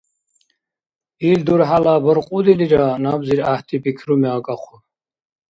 Ил 1.29 1.39
дурхӏяла 1.45 1.93
баркьудилира 2.03 2.89
набзир 3.03 3.39
гӏяхӏти 3.45 3.77
пикруми 3.83 4.27
акӏахъуб. 4.35 4.83